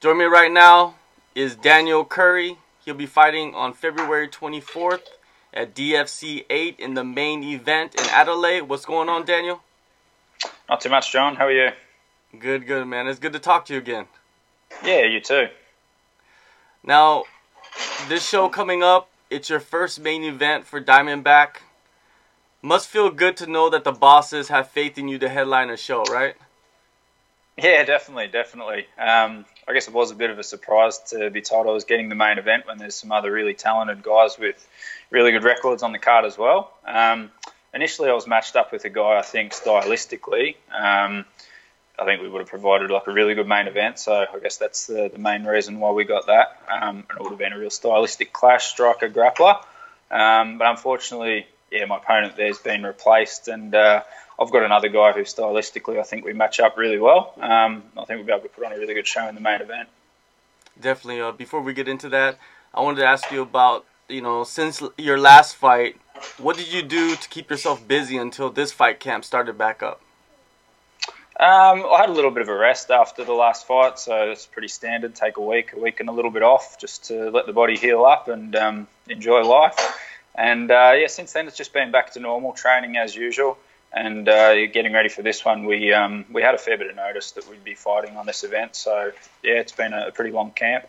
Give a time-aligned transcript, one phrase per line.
[0.00, 0.94] Join me right now
[1.34, 2.56] is Daniel Curry.
[2.82, 5.02] He'll be fighting on February 24th
[5.52, 8.62] at DFC 8 in the main event in Adelaide.
[8.62, 9.60] What's going on, Daniel?
[10.70, 11.36] Not too much, John.
[11.36, 11.72] How are you?
[12.38, 13.08] Good, good, man.
[13.08, 14.06] It's good to talk to you again.
[14.82, 15.48] Yeah, you too.
[16.82, 17.24] Now,
[18.08, 21.56] this show coming up, it's your first main event for Diamondback.
[22.62, 25.76] Must feel good to know that the bosses have faith in you to headline a
[25.76, 26.36] show, right?
[27.62, 28.86] Yeah, definitely, definitely.
[28.98, 31.84] Um, I guess it was a bit of a surprise to be told I was
[31.84, 34.66] getting the main event when there's some other really talented guys with
[35.10, 36.72] really good records on the card as well.
[36.86, 37.30] Um,
[37.74, 40.56] initially, I was matched up with a guy I think stylistically.
[40.72, 41.26] Um,
[41.98, 44.56] I think we would have provided like a really good main event, so I guess
[44.56, 46.62] that's the, the main reason why we got that.
[46.70, 49.62] Um, and it would have been a real stylistic clash, striker grappler.
[50.10, 54.02] Um, but unfortunately, yeah, my opponent there's been replaced, and uh,
[54.40, 57.34] I've got another guy who stylistically I think we match up really well.
[57.40, 59.40] Um, I think we'll be able to put on a really good show in the
[59.40, 59.88] main event.
[60.80, 61.20] Definitely.
[61.20, 62.38] Uh, before we get into that,
[62.72, 65.96] I wanted to ask you about you know since your last fight,
[66.38, 70.00] what did you do to keep yourself busy until this fight camp started back up?
[71.38, 74.44] Um, I had a little bit of a rest after the last fight, so it's
[74.44, 75.14] pretty standard.
[75.14, 77.78] Take a week, a week and a little bit off, just to let the body
[77.78, 79.98] heal up and um, enjoy life.
[80.34, 83.56] And uh, yeah, since then it's just been back to normal training as usual.
[83.92, 86.96] And uh, getting ready for this one, we um, we had a fair bit of
[86.96, 88.76] notice that we'd be fighting on this event.
[88.76, 89.10] So
[89.42, 90.86] yeah, it's been a, pretty long camp.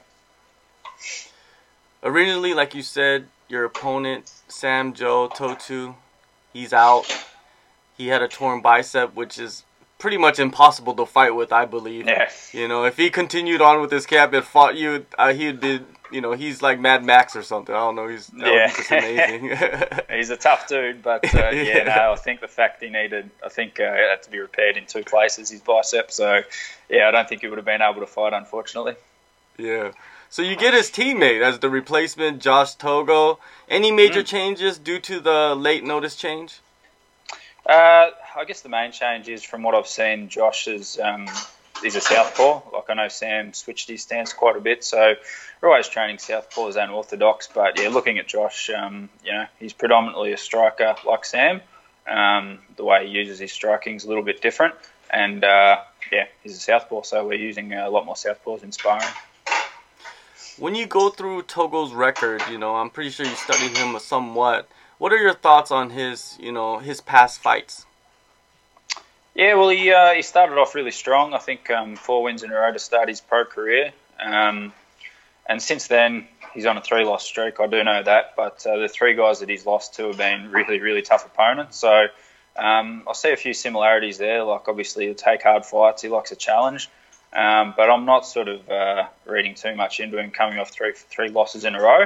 [2.04, 5.96] Originally, like you said, your opponent Sam Joe Totu,
[6.54, 7.06] he's out.
[7.98, 9.64] He had a torn bicep, which is
[10.02, 12.08] pretty much impossible to fight with, I believe.
[12.08, 12.30] Yeah.
[12.52, 15.80] You know, if he continued on with his camp and fought you, uh, he'd be,
[16.12, 17.74] you know, he's like Mad Max or something.
[17.74, 18.08] I don't know.
[18.08, 18.68] He's yeah.
[18.68, 19.58] just amazing.
[20.10, 21.52] he's a tough dude, but uh, yeah.
[21.62, 24.40] yeah, no, I think the fact he needed, I think uh, it had to be
[24.40, 26.12] repaired in two places, his bicep.
[26.12, 26.42] So,
[26.90, 28.96] yeah, I don't think he would have been able to fight, unfortunately.
[29.58, 29.92] Yeah.
[30.32, 33.38] So you get his teammate as the replacement, Josh Togo.
[33.70, 34.28] Any major mm.
[34.28, 36.62] changes due to the late notice change?
[37.66, 41.28] Uh, I guess the main change is from what I've seen, Josh is um,
[41.84, 42.62] is a southpaw.
[42.74, 45.16] Like I know Sam switched his stance quite a bit, so
[45.62, 47.48] we're always training southpaws and orthodox.
[47.54, 51.62] But yeah, looking at Josh, um, you know, he's predominantly a striker like Sam.
[52.08, 54.74] Um, the way he uses his striking is a little bit different,
[55.10, 59.08] and uh, yeah, he's a southpaw, so we're using a lot more southpaws in sparring.
[60.58, 64.68] When you go through Togo's record, you know, I'm pretty sure you studied him somewhat.
[65.02, 67.88] What are your thoughts on his, you know, his past fights?
[69.34, 71.34] Yeah, well, he uh, he started off really strong.
[71.34, 74.72] I think um, four wins in a row to start his pro career, um,
[75.48, 77.60] and since then he's on a three-loss streak.
[77.60, 80.52] I do know that, but uh, the three guys that he's lost to have been
[80.52, 81.78] really, really tough opponents.
[81.78, 82.06] So
[82.56, 84.44] um, I see a few similarities there.
[84.44, 86.04] Like obviously, he'll take hard fights.
[86.04, 86.92] He likes a challenge,
[87.34, 90.94] um, but I'm not sort of uh, reading too much into him coming off three
[90.94, 92.06] three losses in a row.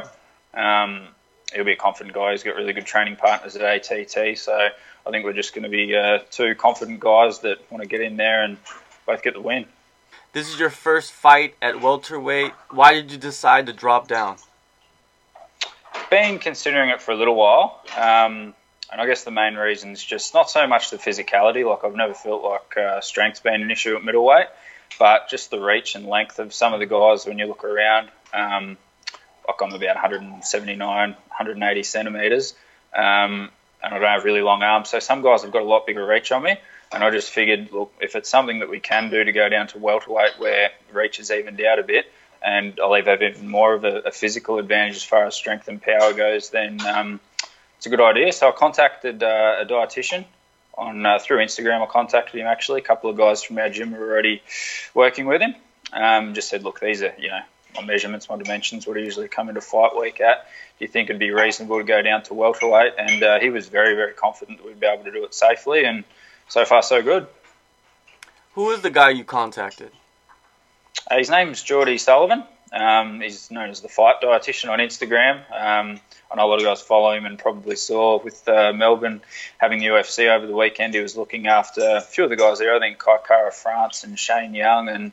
[1.55, 2.31] He'll be a confident guy.
[2.31, 4.37] He's got really good training partners at ATT.
[4.37, 7.87] So I think we're just going to be uh, two confident guys that want to
[7.87, 8.57] get in there and
[9.05, 9.65] both get the win.
[10.33, 12.51] This is your first fight at welterweight.
[12.69, 14.35] Why did you decide to drop down?
[16.09, 17.81] Been considering it for a little while.
[17.97, 18.53] Um,
[18.91, 21.67] and I guess the main reason is just not so much the physicality.
[21.67, 24.47] Like I've never felt like uh, strength's been an issue at middleweight,
[24.99, 28.09] but just the reach and length of some of the guys when you look around.
[28.33, 28.77] Um,
[29.47, 32.53] like I'm about 179, 180 centimeters,
[32.95, 33.49] um,
[33.83, 34.89] and I don't have really long arms.
[34.89, 36.57] So some guys have got a lot bigger reach on me.
[36.91, 39.67] And I just figured, look, if it's something that we can do to go down
[39.67, 42.05] to welterweight where reach is evened out a bit,
[42.41, 45.81] and I'll have even more of a, a physical advantage as far as strength and
[45.81, 47.19] power goes, then um,
[47.77, 48.31] it's a good idea.
[48.31, 50.25] So I contacted uh, a dietitian
[50.77, 51.81] on uh, through Instagram.
[51.81, 52.81] I contacted him actually.
[52.81, 54.43] A couple of guys from our gym were already
[54.93, 55.55] working with him.
[55.91, 57.41] Um, just said, look, these are you know
[57.75, 60.47] my measurements, my dimensions, what I usually come into fight week at.
[60.79, 62.93] Do you think it'd be reasonable to go down to welterweight?
[62.97, 65.85] And uh, he was very, very confident that we'd be able to do it safely.
[65.85, 66.03] And
[66.47, 67.27] so far, so good.
[68.53, 69.91] Who is the guy you contacted?
[71.09, 72.43] Uh, his name's Geordie Sullivan.
[72.71, 75.37] Um, he's known as the fight dietitian on Instagram.
[75.51, 75.99] Um,
[76.31, 79.21] I know a lot of guys follow him and probably saw with uh, Melbourne
[79.57, 80.93] having the UFC over the weekend.
[80.93, 82.75] He was looking after a few of the guys there.
[82.75, 85.11] I think Kai Kara France and Shane Young and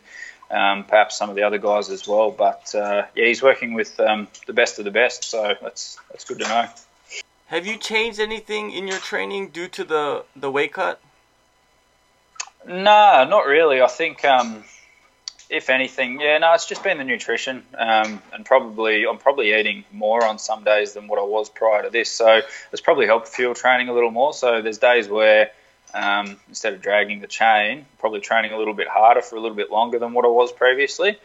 [0.53, 2.31] um, perhaps some of the other guys as well.
[2.31, 6.25] But uh, yeah, he's working with um, the best of the best, so that's that's
[6.25, 6.67] good to know.
[7.47, 11.01] Have you changed anything in your training due to the the weight cut?
[12.67, 13.81] No, not really.
[13.81, 14.25] I think.
[14.25, 14.65] Um,
[15.53, 19.85] if anything, yeah, no, it's just been the nutrition, um, and probably I'm probably eating
[19.93, 22.11] more on some days than what I was prior to this.
[22.11, 22.41] So
[22.73, 24.33] it's probably helped fuel training a little more.
[24.33, 25.51] So there's days where
[25.95, 29.57] um, instead of dragging the chain, probably training a little bit harder for a little
[29.57, 31.19] bit longer than what I was previously.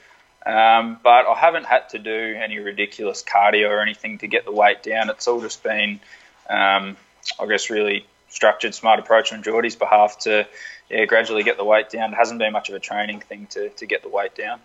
[0.45, 4.51] Um, but I haven't had to do any ridiculous cardio or anything to get the
[4.51, 5.09] weight down.
[5.09, 5.99] It's all just been,
[6.49, 6.95] um,
[7.39, 10.47] I guess, really structured, smart approach on Geordie's behalf to
[10.89, 12.13] yeah, gradually get the weight down.
[12.13, 14.59] It hasn't been much of a training thing to, to get the weight down.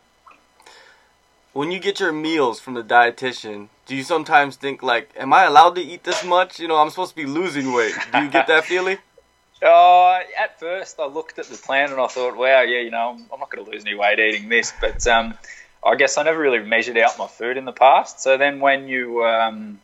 [1.52, 5.44] When you get your meals from the dietitian, do you sometimes think like, "Am I
[5.44, 6.58] allowed to eat this much?
[6.58, 8.98] You know, I'm supposed to be losing weight." Do you get that feeling?
[9.64, 13.16] Oh, at first I looked at the plan and I thought, wow, yeah, you know,
[13.32, 14.72] I'm not going to lose any weight eating this.
[14.80, 15.34] But um,
[15.84, 18.20] I guess I never really measured out my food in the past.
[18.20, 19.80] So then when you, um,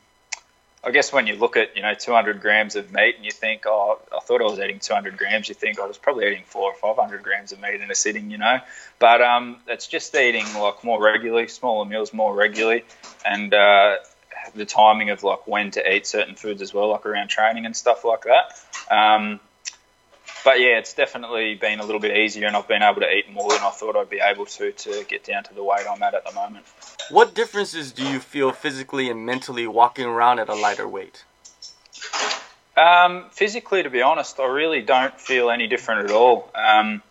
[0.83, 3.67] I guess when you look at, you know, 200 grams of meat and you think,
[3.67, 6.73] oh, I thought I was eating 200 grams, you think I was probably eating four
[6.73, 8.59] or 500 grams of meat in a sitting, you know.
[8.99, 12.85] But um, it's just eating like more regularly, smaller meals more regularly,
[13.25, 13.97] and uh,
[14.57, 17.77] the timing of like when to eat certain foods as well, like around training and
[17.77, 18.61] stuff like that.
[18.93, 19.39] Um,
[20.45, 23.31] but yeah, it's definitely been a little bit easier, and I've been able to eat
[23.33, 26.03] more than I thought I'd be able to to get down to the weight I'm
[26.03, 26.67] at at the moment.
[27.11, 31.25] What differences do you feel physically and mentally walking around at a lighter weight?
[32.77, 36.51] Um, physically, to be honest, I really don't feel any different at all.
[36.55, 37.03] Um,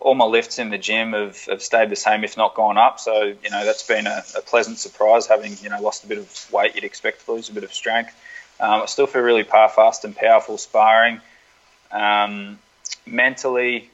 [0.00, 3.00] all my lifts in the gym have, have stayed the same, if not gone up.
[3.00, 5.26] So you know that's been a, a pleasant surprise.
[5.26, 7.72] Having you know lost a bit of weight, you'd expect to lose a bit of
[7.72, 8.14] strength.
[8.60, 11.20] Um, I still feel really fast and powerful sparring.
[11.90, 12.58] Um,
[13.06, 13.90] mentally,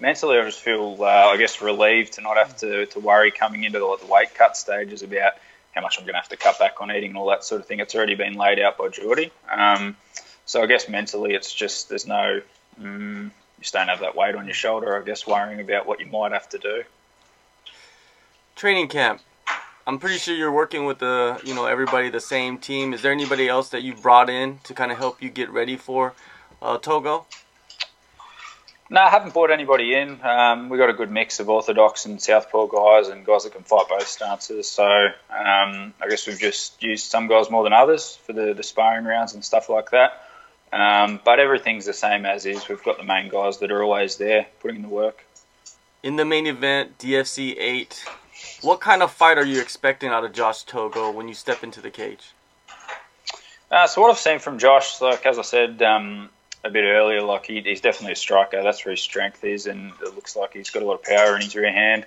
[0.00, 3.64] mentally, I just feel, uh, I guess, relieved to not have to, to worry coming
[3.64, 5.32] into the, the weight cut stages about
[5.72, 7.60] how much I'm going to have to cut back on eating and all that sort
[7.60, 7.80] of thing.
[7.80, 9.30] It's already been laid out by Geordie.
[9.50, 9.96] Um,
[10.44, 12.42] so I guess mentally, it's just there's no,
[12.80, 13.30] mm, you
[13.60, 15.00] just don't have that weight on your shoulder.
[15.00, 16.82] I guess worrying about what you might have to do.
[18.56, 19.22] Training camp.
[19.86, 22.92] I'm pretty sure you're working with the, you know, everybody the same team.
[22.92, 25.76] Is there anybody else that you brought in to kind of help you get ready
[25.76, 26.12] for
[26.62, 27.26] uh, Togo?
[28.90, 30.20] No, I haven't brought anybody in.
[30.22, 33.62] Um, we got a good mix of orthodox and southpaw guys, and guys that can
[33.62, 34.68] fight both stances.
[34.68, 38.62] So um, I guess we've just used some guys more than others for the, the
[38.62, 40.22] sparring rounds and stuff like that.
[40.72, 42.68] Um, but everything's the same as is.
[42.68, 45.24] We've got the main guys that are always there putting in the work.
[46.02, 48.04] In the main event, DFC 8,
[48.60, 51.80] what kind of fight are you expecting out of Josh Togo when you step into
[51.80, 52.32] the cage?
[53.70, 56.28] Uh, so what I've seen from Josh, like as I said, um,
[56.64, 58.62] a bit earlier, like he, he's definitely a striker.
[58.62, 61.34] That's where his strength is, and it looks like he's got a lot of power
[61.34, 62.06] in his rear hand.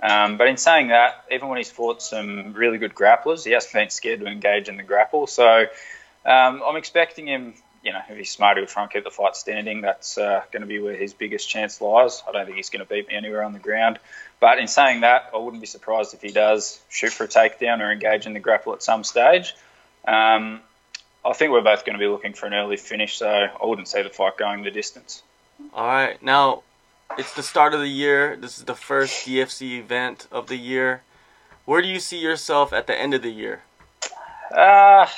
[0.00, 3.72] Um, but in saying that, even when he's fought some really good grapplers, he hasn't
[3.72, 5.26] been scared to engage in the grapple.
[5.26, 5.66] So
[6.24, 9.36] um, I'm expecting him, you know, if he's smart, he'll try and keep the fight
[9.36, 9.80] standing.
[9.80, 12.22] That's uh, going to be where his biggest chance lies.
[12.28, 13.98] I don't think he's going to beat me anywhere on the ground.
[14.38, 17.80] But in saying that, I wouldn't be surprised if he does shoot for a takedown
[17.80, 19.54] or engage in the grapple at some stage.
[20.06, 20.60] Um,
[21.26, 23.88] I think we're both going to be looking for an early finish, so I wouldn't
[23.88, 25.22] see the fight going the distance.
[25.74, 26.62] All right, now
[27.18, 28.36] it's the start of the year.
[28.36, 31.02] This is the first DFC event of the year.
[31.64, 33.62] Where do you see yourself at the end of the year?
[34.52, 35.08] Uh,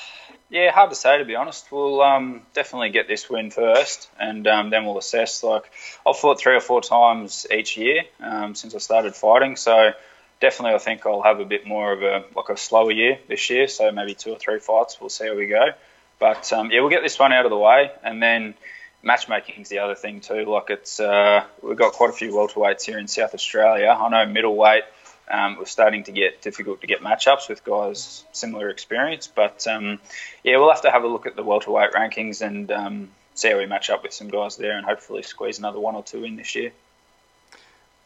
[0.48, 1.70] yeah, hard to say to be honest.
[1.70, 5.42] We'll um, definitely get this win first, and um, then we'll assess.
[5.42, 5.70] Like
[6.06, 9.92] I've fought three or four times each year um, since I started fighting, so
[10.40, 13.50] definitely I think I'll have a bit more of a like a slower year this
[13.50, 13.68] year.
[13.68, 14.98] So maybe two or three fights.
[14.98, 15.72] We'll see how we go.
[16.18, 18.54] But um, yeah, we'll get this one out of the way, and then
[19.02, 20.44] matchmaking is the other thing too.
[20.44, 23.96] Like it's uh, we've got quite a few welterweights here in South Australia.
[23.98, 24.84] I know middleweight.
[25.30, 30.00] Um, starting to get difficult to get matchups with guys similar experience, but um,
[30.42, 33.58] yeah, we'll have to have a look at the welterweight rankings and um, see how
[33.58, 36.36] we match up with some guys there, and hopefully squeeze another one or two in
[36.36, 36.72] this year.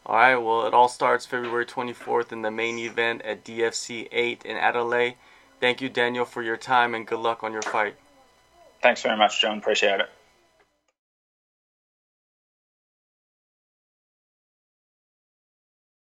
[0.05, 4.43] All right, well, it all starts February 24th in the main event at DFC 8
[4.43, 5.15] in Adelaide.
[5.61, 7.95] Thank you, Daniel, for your time and good luck on your fight.
[8.83, 9.59] Thanks very much, John.
[9.59, 10.09] Appreciate it.